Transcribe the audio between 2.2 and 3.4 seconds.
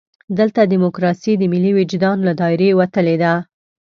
له دایرې وتلې ده.